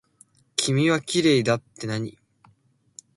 [0.55, 2.17] 君はきれいだってなに。